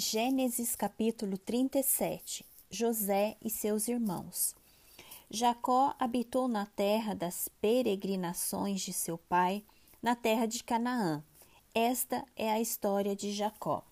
Gênesis 0.00 0.76
capítulo 0.76 1.36
37 1.36 2.46
José 2.70 3.36
e 3.42 3.50
seus 3.50 3.88
irmãos. 3.88 4.54
Jacó 5.28 5.92
habitou 5.98 6.46
na 6.46 6.66
terra 6.66 7.14
das 7.14 7.48
peregrinações 7.60 8.80
de 8.80 8.92
seu 8.92 9.18
pai, 9.18 9.64
na 10.00 10.14
terra 10.14 10.46
de 10.46 10.62
Canaã. 10.62 11.20
Esta 11.74 12.24
é 12.36 12.48
a 12.48 12.60
história 12.60 13.16
de 13.16 13.32
Jacó. 13.32 13.82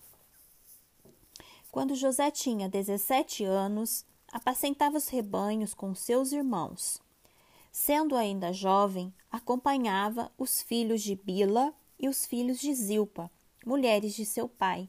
Quando 1.72 1.96
José 1.96 2.30
tinha 2.30 2.68
17 2.68 3.42
anos, 3.42 4.06
apacentava 4.30 4.98
os 4.98 5.08
rebanhos 5.08 5.74
com 5.74 5.92
seus 5.92 6.30
irmãos. 6.30 7.02
Sendo 7.72 8.14
ainda 8.14 8.52
jovem, 8.52 9.12
acompanhava 9.28 10.30
os 10.38 10.62
filhos 10.62 11.02
de 11.02 11.16
Bila 11.16 11.74
e 11.98 12.08
os 12.08 12.24
filhos 12.24 12.60
de 12.60 12.72
Zilpa, 12.72 13.28
mulheres 13.64 14.14
de 14.14 14.24
seu 14.24 14.48
pai 14.48 14.88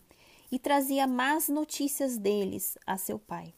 e 0.52 0.58
trazia 0.58 1.06
más 1.06 1.50
notícias 1.50 2.18
deles 2.18 2.78
a 2.86 2.98
seu 2.98 3.20
pai. 3.20 3.54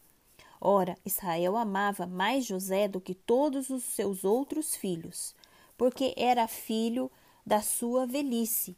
Ora, 0.61 0.97
Israel 1.05 1.55
amava 1.55 2.05
mais 2.05 2.45
José 2.45 2.87
do 2.87 2.99
que 2.99 3.13
todos 3.15 3.69
os 3.69 3.83
seus 3.83 4.25
outros 4.25 4.75
filhos, 4.75 5.33
porque 5.77 6.13
era 6.17 6.47
filho 6.47 7.09
da 7.45 7.61
sua 7.61 8.05
velhice, 8.05 8.75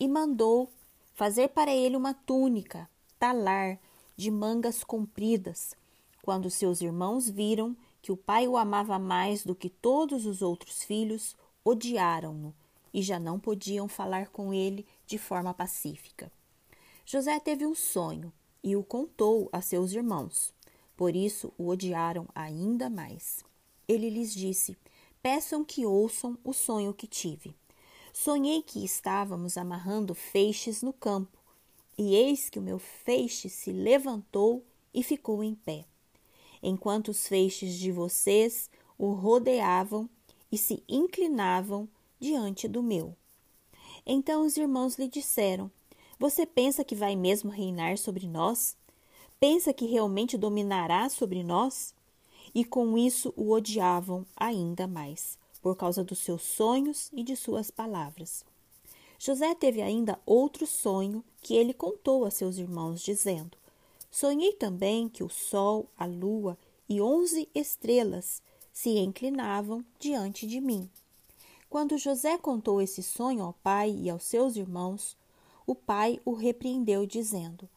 e 0.00 0.08
mandou 0.08 0.68
fazer 1.14 1.48
para 1.48 1.72
ele 1.72 1.96
uma 1.96 2.14
túnica, 2.14 2.88
talar, 3.18 3.78
de 4.16 4.30
mangas 4.30 4.82
compridas. 4.82 5.74
Quando 6.22 6.50
seus 6.50 6.80
irmãos 6.80 7.28
viram 7.28 7.76
que 8.02 8.10
o 8.10 8.16
pai 8.16 8.48
o 8.48 8.56
amava 8.56 8.98
mais 8.98 9.44
do 9.44 9.54
que 9.54 9.70
todos 9.70 10.26
os 10.26 10.42
outros 10.42 10.82
filhos, 10.82 11.36
odiaram-no 11.64 12.54
e 12.92 13.02
já 13.02 13.18
não 13.20 13.38
podiam 13.38 13.86
falar 13.86 14.28
com 14.28 14.52
ele 14.52 14.86
de 15.06 15.18
forma 15.18 15.54
pacífica. 15.54 16.30
José 17.10 17.40
teve 17.40 17.64
um 17.64 17.74
sonho 17.74 18.30
e 18.62 18.76
o 18.76 18.84
contou 18.84 19.48
a 19.50 19.62
seus 19.62 19.92
irmãos. 19.92 20.52
Por 20.94 21.16
isso 21.16 21.50
o 21.56 21.68
odiaram 21.68 22.28
ainda 22.34 22.90
mais. 22.90 23.42
Ele 23.88 24.10
lhes 24.10 24.30
disse: 24.30 24.76
Peçam 25.22 25.64
que 25.64 25.86
ouçam 25.86 26.36
o 26.44 26.52
sonho 26.52 26.92
que 26.92 27.06
tive. 27.06 27.56
Sonhei 28.12 28.60
que 28.60 28.84
estávamos 28.84 29.56
amarrando 29.56 30.14
feixes 30.14 30.82
no 30.82 30.92
campo, 30.92 31.38
e 31.96 32.14
eis 32.14 32.50
que 32.50 32.58
o 32.58 32.62
meu 32.62 32.78
feixe 32.78 33.48
se 33.48 33.72
levantou 33.72 34.62
e 34.92 35.02
ficou 35.02 35.42
em 35.42 35.54
pé, 35.54 35.86
enquanto 36.62 37.08
os 37.08 37.26
feixes 37.26 37.78
de 37.78 37.90
vocês 37.90 38.68
o 38.98 39.12
rodeavam 39.12 40.10
e 40.52 40.58
se 40.58 40.84
inclinavam 40.86 41.88
diante 42.20 42.68
do 42.68 42.82
meu. 42.82 43.16
Então 44.04 44.44
os 44.44 44.58
irmãos 44.58 44.98
lhe 44.98 45.08
disseram: 45.08 45.70
você 46.18 46.44
pensa 46.44 46.82
que 46.82 46.94
vai 46.94 47.14
mesmo 47.14 47.50
reinar 47.50 47.96
sobre 47.96 48.26
nós? 48.26 48.76
Pensa 49.38 49.72
que 49.72 49.86
realmente 49.86 50.36
dominará 50.36 51.08
sobre 51.08 51.44
nós? 51.44 51.94
E 52.54 52.64
com 52.64 52.98
isso 52.98 53.32
o 53.36 53.52
odiavam 53.52 54.26
ainda 54.36 54.86
mais, 54.86 55.38
por 55.62 55.76
causa 55.76 56.02
dos 56.02 56.18
seus 56.18 56.42
sonhos 56.42 57.08
e 57.12 57.22
de 57.22 57.36
suas 57.36 57.70
palavras. 57.70 58.44
José 59.18 59.54
teve 59.54 59.80
ainda 59.80 60.18
outro 60.26 60.66
sonho 60.66 61.22
que 61.40 61.54
ele 61.54 61.72
contou 61.72 62.24
a 62.24 62.30
seus 62.30 62.56
irmãos, 62.56 63.00
dizendo: 63.00 63.56
Sonhei 64.10 64.52
também 64.52 65.08
que 65.08 65.22
o 65.22 65.28
sol, 65.28 65.86
a 65.96 66.06
lua 66.06 66.58
e 66.88 67.00
onze 67.00 67.48
estrelas 67.54 68.42
se 68.72 68.90
inclinavam 68.90 69.84
diante 69.98 70.46
de 70.46 70.60
mim. 70.60 70.88
Quando 71.68 71.98
José 71.98 72.38
contou 72.38 72.80
esse 72.80 73.02
sonho 73.02 73.42
ao 73.42 73.52
pai 73.52 73.90
e 73.90 74.08
aos 74.08 74.22
seus 74.22 74.56
irmãos, 74.56 75.16
o 75.68 75.74
pai 75.74 76.18
o 76.24 76.32
repreendeu, 76.32 77.04
dizendo: 77.04 77.68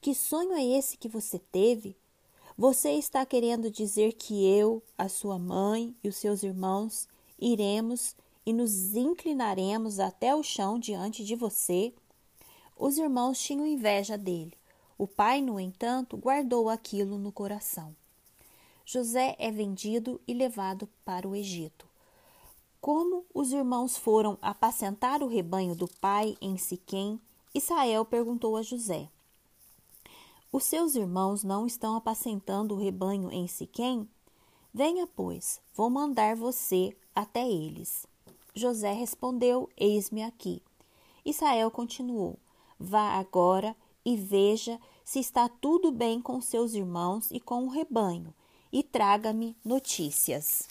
Que 0.00 0.14
sonho 0.14 0.52
é 0.52 0.64
esse 0.64 0.96
que 0.96 1.08
você 1.08 1.40
teve? 1.40 1.96
Você 2.56 2.92
está 2.92 3.26
querendo 3.26 3.68
dizer 3.68 4.12
que 4.12 4.46
eu, 4.46 4.80
a 4.96 5.08
sua 5.08 5.40
mãe 5.40 5.92
e 6.04 6.08
os 6.08 6.14
seus 6.14 6.44
irmãos 6.44 7.08
iremos 7.36 8.14
e 8.46 8.52
nos 8.52 8.94
inclinaremos 8.94 9.98
até 9.98 10.32
o 10.36 10.42
chão 10.44 10.78
diante 10.78 11.24
de 11.24 11.34
você? 11.34 11.92
Os 12.78 12.96
irmãos 12.96 13.40
tinham 13.40 13.66
inveja 13.66 14.16
dele. 14.16 14.56
O 14.96 15.08
pai, 15.08 15.42
no 15.42 15.58
entanto, 15.58 16.16
guardou 16.16 16.68
aquilo 16.68 17.18
no 17.18 17.32
coração. 17.32 17.96
José 18.86 19.34
é 19.36 19.50
vendido 19.50 20.20
e 20.28 20.32
levado 20.34 20.88
para 21.04 21.26
o 21.26 21.34
Egito. 21.34 21.88
Como 22.80 23.24
os 23.34 23.52
irmãos 23.52 23.96
foram 23.96 24.38
apacentar 24.40 25.24
o 25.24 25.28
rebanho 25.28 25.74
do 25.74 25.88
pai 26.00 26.36
em 26.40 26.56
Siquém, 26.56 27.20
Israel 27.54 28.04
perguntou 28.06 28.56
a 28.56 28.62
José: 28.62 29.10
Os 30.50 30.64
seus 30.64 30.94
irmãos 30.94 31.44
não 31.44 31.66
estão 31.66 31.94
apacentando 31.96 32.74
o 32.74 32.78
rebanho 32.78 33.30
em 33.30 33.46
Siquém? 33.46 34.08
Venha, 34.72 35.06
pois, 35.06 35.60
vou 35.74 35.90
mandar 35.90 36.34
você 36.34 36.96
até 37.14 37.46
eles. 37.46 38.06
José 38.54 38.92
respondeu: 38.92 39.68
Eis-me 39.76 40.22
aqui. 40.22 40.62
Israel 41.26 41.70
continuou: 41.70 42.38
Vá 42.80 43.18
agora 43.18 43.76
e 44.02 44.16
veja 44.16 44.80
se 45.04 45.20
está 45.20 45.46
tudo 45.46 45.92
bem 45.92 46.22
com 46.22 46.40
seus 46.40 46.72
irmãos 46.72 47.30
e 47.30 47.38
com 47.38 47.66
o 47.66 47.68
rebanho, 47.68 48.32
e 48.72 48.82
traga-me 48.82 49.54
notícias. 49.62 50.68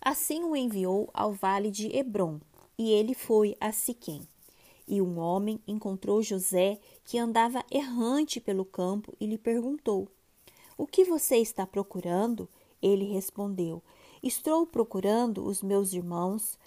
Assim 0.00 0.42
o 0.42 0.56
enviou 0.56 1.08
ao 1.14 1.32
vale 1.32 1.70
de 1.70 1.94
Hebron, 1.94 2.40
e 2.76 2.90
ele 2.90 3.14
foi 3.14 3.56
a 3.60 3.70
Siquém. 3.70 4.26
E 4.92 5.00
um 5.00 5.20
homem 5.20 5.62
encontrou 5.68 6.20
José, 6.20 6.80
que 7.04 7.16
andava 7.16 7.64
errante 7.70 8.40
pelo 8.40 8.64
campo, 8.64 9.14
e 9.20 9.26
lhe 9.26 9.38
perguntou: 9.38 10.08
O 10.76 10.84
que 10.84 11.04
você 11.04 11.36
está 11.36 11.64
procurando? 11.64 12.48
Ele 12.82 13.04
respondeu: 13.04 13.84
Estou 14.20 14.66
procurando 14.66 15.46
os 15.46 15.62
meus 15.62 15.92
irmãos. 15.92 16.58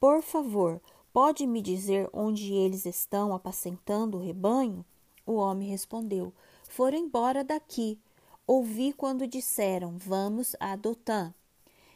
Por 0.00 0.22
favor, 0.22 0.82
pode 1.12 1.46
me 1.46 1.62
dizer 1.62 2.10
onde 2.12 2.52
eles 2.52 2.84
estão 2.84 3.32
apacentando 3.32 4.18
o 4.18 4.20
rebanho? 4.20 4.84
O 5.24 5.34
homem 5.34 5.68
respondeu: 5.68 6.34
Foram 6.68 6.98
embora 6.98 7.44
daqui. 7.44 7.96
Ouvi 8.44 8.92
quando 8.92 9.24
disseram: 9.24 9.96
Vamos 9.98 10.56
a 10.58 10.74
Dotã. 10.74 11.32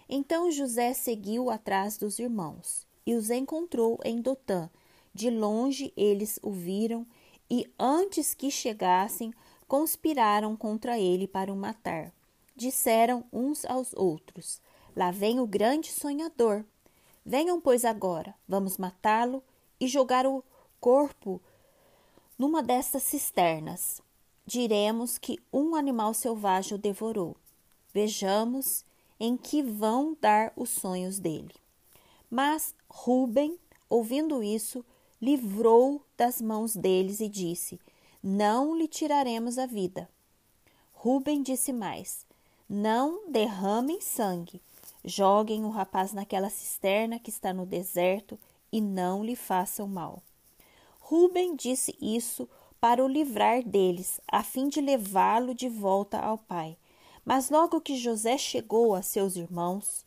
Então 0.08 0.48
José 0.48 0.94
seguiu 0.94 1.50
atrás 1.50 1.98
dos 1.98 2.20
irmãos 2.20 2.86
e 3.04 3.16
os 3.16 3.30
encontrou 3.30 3.98
em 4.04 4.20
Dotã 4.20 4.70
de 5.16 5.30
longe 5.30 5.94
eles 5.96 6.38
o 6.42 6.50
viram 6.50 7.06
e, 7.50 7.66
antes 7.78 8.34
que 8.34 8.50
chegassem, 8.50 9.32
conspiraram 9.66 10.54
contra 10.54 10.98
ele 10.98 11.26
para 11.26 11.50
o 11.50 11.56
matar. 11.56 12.12
Disseram 12.54 13.24
uns 13.32 13.64
aos 13.64 13.94
outros: 13.94 14.60
Lá 14.94 15.10
vem 15.10 15.40
o 15.40 15.46
grande 15.46 15.90
sonhador. 15.90 16.64
Venham, 17.24 17.58
pois, 17.58 17.84
agora, 17.84 18.34
vamos 18.46 18.76
matá-lo 18.76 19.42
e 19.80 19.88
jogar 19.88 20.26
o 20.26 20.44
corpo 20.78 21.40
numa 22.38 22.62
destas 22.62 23.02
cisternas. 23.02 24.02
Diremos 24.46 25.16
que 25.16 25.40
um 25.50 25.74
animal 25.74 26.12
selvagem 26.12 26.74
o 26.74 26.78
devorou. 26.78 27.36
Vejamos 27.92 28.84
em 29.18 29.34
que 29.34 29.62
vão 29.62 30.14
dar 30.20 30.52
os 30.54 30.68
sonhos 30.68 31.18
dele. 31.18 31.54
Mas 32.30 32.74
Ruben, 32.88 33.58
ouvindo 33.88 34.42
isso, 34.42 34.84
livrou 35.26 36.00
das 36.16 36.40
mãos 36.40 36.76
deles 36.76 37.18
e 37.18 37.28
disse: 37.28 37.80
Não 38.22 38.76
lhe 38.76 38.86
tiraremos 38.86 39.58
a 39.58 39.66
vida. 39.66 40.08
Ruben 40.92 41.42
disse 41.42 41.72
mais: 41.72 42.24
Não 42.68 43.28
derramem 43.28 44.00
sangue. 44.00 44.62
Joguem 45.04 45.64
o 45.64 45.68
rapaz 45.68 46.12
naquela 46.12 46.48
cisterna 46.48 47.18
que 47.18 47.30
está 47.30 47.52
no 47.52 47.66
deserto 47.66 48.38
e 48.70 48.80
não 48.80 49.24
lhe 49.24 49.34
façam 49.34 49.88
mal. 49.88 50.22
Ruben 51.00 51.56
disse 51.56 51.96
isso 52.00 52.48
para 52.80 53.04
o 53.04 53.08
livrar 53.08 53.64
deles, 53.64 54.20
a 54.28 54.44
fim 54.44 54.68
de 54.68 54.80
levá-lo 54.80 55.54
de 55.54 55.68
volta 55.68 56.18
ao 56.18 56.38
pai. 56.38 56.76
Mas 57.24 57.50
logo 57.50 57.80
que 57.80 57.96
José 57.96 58.38
chegou 58.38 58.94
a 58.94 59.02
seus 59.02 59.34
irmãos, 59.34 60.04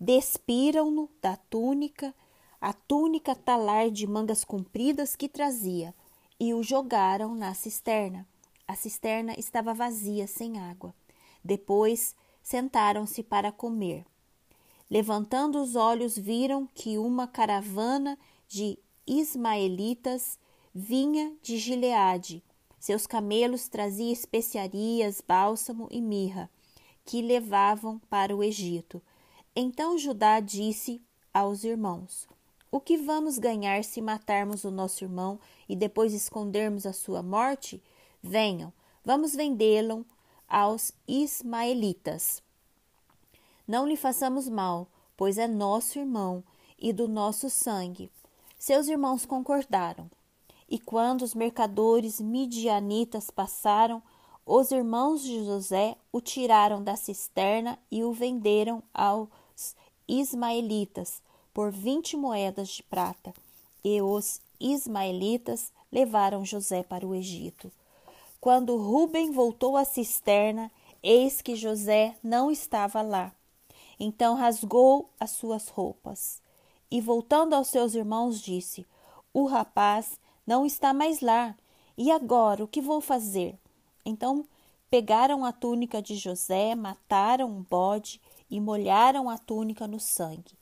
despiram-no 0.00 1.08
da 1.22 1.36
túnica 1.36 2.12
a 2.66 2.72
túnica 2.72 3.32
talar 3.32 3.92
de 3.92 4.08
mangas 4.08 4.42
compridas 4.42 5.14
que 5.14 5.28
trazia 5.28 5.94
e 6.40 6.52
o 6.52 6.64
jogaram 6.64 7.32
na 7.32 7.54
cisterna. 7.54 8.26
A 8.66 8.74
cisterna 8.74 9.38
estava 9.38 9.72
vazia, 9.72 10.26
sem 10.26 10.58
água. 10.58 10.92
Depois 11.44 12.16
sentaram-se 12.42 13.22
para 13.22 13.52
comer. 13.52 14.04
Levantando 14.90 15.62
os 15.62 15.76
olhos, 15.76 16.18
viram 16.18 16.66
que 16.74 16.98
uma 16.98 17.28
caravana 17.28 18.18
de 18.48 18.76
ismaelitas 19.06 20.36
vinha 20.74 21.36
de 21.40 21.58
Gileade. 21.58 22.42
Seus 22.80 23.06
camelos 23.06 23.68
traziam 23.68 24.10
especiarias, 24.10 25.20
bálsamo 25.24 25.86
e 25.88 26.02
mirra, 26.02 26.50
que 27.04 27.22
levavam 27.22 28.00
para 28.10 28.34
o 28.34 28.42
Egito. 28.42 29.00
Então 29.54 29.96
Judá 29.96 30.40
disse 30.40 31.00
aos 31.32 31.62
irmãos: 31.62 32.26
O 32.76 32.80
que 32.86 32.98
vamos 32.98 33.38
ganhar 33.38 33.82
se 33.84 34.02
matarmos 34.02 34.62
o 34.64 34.70
nosso 34.70 35.02
irmão 35.02 35.40
e 35.66 35.74
depois 35.74 36.12
escondermos 36.12 36.84
a 36.84 36.92
sua 36.92 37.22
morte? 37.22 37.82
Venham, 38.22 38.70
vamos 39.02 39.34
vendê-lo 39.34 40.04
aos 40.46 40.92
ismaelitas. 41.08 42.42
Não 43.66 43.86
lhe 43.86 43.96
façamos 43.96 44.46
mal, 44.46 44.88
pois 45.16 45.38
é 45.38 45.48
nosso 45.48 45.98
irmão 45.98 46.44
e 46.78 46.92
do 46.92 47.08
nosso 47.08 47.48
sangue. 47.48 48.12
Seus 48.58 48.88
irmãos 48.88 49.24
concordaram. 49.24 50.10
E 50.68 50.78
quando 50.78 51.22
os 51.22 51.34
mercadores 51.34 52.20
midianitas 52.20 53.30
passaram, 53.30 54.02
os 54.44 54.70
irmãos 54.70 55.22
de 55.22 55.42
José 55.46 55.96
o 56.12 56.20
tiraram 56.20 56.84
da 56.84 56.94
cisterna 56.94 57.78
e 57.90 58.04
o 58.04 58.12
venderam 58.12 58.82
aos 58.92 59.74
ismaelitas 60.06 61.22
por 61.56 61.72
vinte 61.72 62.18
moedas 62.18 62.68
de 62.68 62.82
prata. 62.82 63.32
E 63.82 64.02
os 64.02 64.42
ismaelitas 64.60 65.72
levaram 65.90 66.44
José 66.44 66.82
para 66.82 67.06
o 67.06 67.14
Egito. 67.14 67.72
Quando 68.38 68.76
Ruben 68.76 69.30
voltou 69.30 69.74
à 69.74 69.82
cisterna, 69.82 70.70
eis 71.02 71.40
que 71.40 71.56
José 71.56 72.14
não 72.22 72.50
estava 72.50 73.00
lá. 73.00 73.32
Então 73.98 74.34
rasgou 74.34 75.08
as 75.18 75.30
suas 75.30 75.68
roupas 75.68 76.42
e, 76.90 77.00
voltando 77.00 77.54
aos 77.54 77.68
seus 77.68 77.94
irmãos, 77.94 78.42
disse: 78.42 78.86
O 79.32 79.46
rapaz 79.46 80.20
não 80.46 80.66
está 80.66 80.92
mais 80.92 81.22
lá. 81.22 81.56
E 81.96 82.10
agora 82.10 82.64
o 82.64 82.68
que 82.68 82.82
vou 82.82 83.00
fazer? 83.00 83.58
Então 84.04 84.44
pegaram 84.90 85.42
a 85.42 85.52
túnica 85.52 86.02
de 86.02 86.16
José, 86.16 86.74
mataram 86.74 87.48
um 87.48 87.62
bode 87.62 88.20
e 88.50 88.60
molharam 88.60 89.30
a 89.30 89.38
túnica 89.38 89.86
no 89.88 89.98
sangue, 89.98 90.54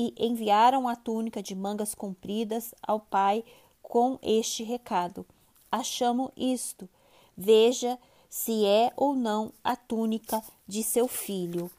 e 0.00 0.14
enviaram 0.16 0.88
a 0.88 0.96
túnica 0.96 1.42
de 1.42 1.54
mangas 1.54 1.94
compridas 1.94 2.74
ao 2.82 2.98
pai 2.98 3.44
com 3.82 4.18
este 4.22 4.62
recado: 4.62 5.26
Achamos 5.70 6.30
isto. 6.34 6.88
Veja 7.36 7.98
se 8.30 8.64
é 8.64 8.90
ou 8.96 9.14
não 9.14 9.52
a 9.62 9.76
túnica 9.76 10.42
de 10.66 10.82
seu 10.82 11.06
filho. 11.06 11.70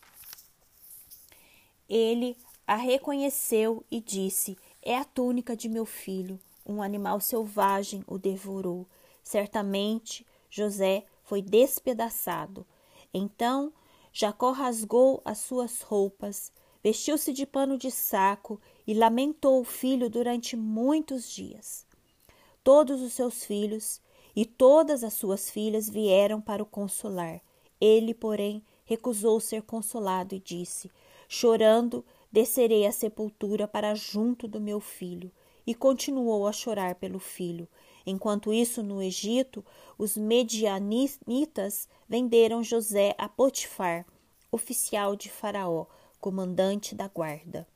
Ele 1.89 2.38
a 2.68 2.75
reconheceu 2.75 3.83
e 3.89 4.00
disse: 4.00 4.56
É 4.83 4.95
a 4.95 5.03
túnica 5.03 5.57
de 5.57 5.68
meu 5.68 5.85
filho 5.85 6.39
um 6.63 6.79
animal 6.83 7.19
selvagem 7.19 8.03
o 8.06 8.19
devorou. 8.19 8.88
Certamente 9.23 10.25
José 10.47 11.06
foi 11.23 11.41
despedaçado. 11.41 12.68
Então 13.12 13.73
Jacó 14.13 14.51
rasgou 14.51 15.21
as 15.25 15.39
suas 15.39 15.81
roupas, 15.81 16.51
vestiu-se 16.83 17.31
de 17.31 17.45
pano 17.45 17.78
de 17.78 17.92
saco 17.92 18.60
e 18.86 18.94
lamentou 18.94 19.60
o 19.62 19.66
filho 19.66 20.10
durante 20.10 20.56
muitos 20.56 21.30
dias. 21.30 21.86
Todos 22.63 23.01
os 23.01 23.13
seus 23.13 23.44
filhos 23.44 24.01
e 24.36 24.45
todas 24.45 25.04
as 25.04 25.13
suas 25.13 25.50
filhas 25.50 25.89
vieram 25.89 26.39
para 26.42 26.63
o 26.63 26.66
consolar. 26.66 27.42
Ele, 27.80 28.13
porém, 28.13 28.63
recusou 28.86 29.39
ser 29.39 29.62
consolado 29.63 30.36
e 30.36 30.39
disse: 30.39 30.92
Chorando, 31.28 32.06
descerei 32.31 32.86
à 32.86 32.92
sepultura 32.92 33.68
para 33.68 33.95
junto 33.95 34.48
do 34.48 34.62
meu 34.62 34.80
filho 34.80 35.31
e 35.66 35.74
continuou 35.74 36.48
a 36.48 36.51
chorar 36.51 36.95
pelo 36.95 37.19
filho. 37.19 37.68
Enquanto 38.06 38.54
isso, 38.54 38.81
no 38.81 39.01
Egito, 39.01 39.63
os 39.98 40.18
medianitas 40.18 41.88
venderam 42.07 42.63
José 42.63 43.13
a 43.18 43.30
Potifar, 43.30 44.06
oficial 44.51 45.16
de 45.16 45.30
Faraó, 45.30 45.86
comandante 46.21 46.94
da 46.95 47.07
guarda. 47.07 47.68